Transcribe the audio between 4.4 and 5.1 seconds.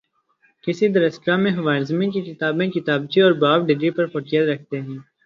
رکھتے ہیں